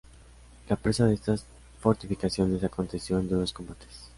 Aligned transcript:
La 0.67 0.75
presa 0.77 1.05
de 1.05 1.13
estas 1.13 1.45
fortificaciones 1.79 2.63
aconteció 2.63 3.19
en 3.19 3.29
duros 3.29 3.53
combates. 3.53 4.09